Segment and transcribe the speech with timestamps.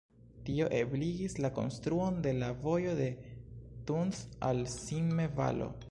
[0.45, 3.09] Tio ebligis la konstruon de la vojo de
[3.91, 4.15] Thun
[4.51, 5.75] al Simme-Valo.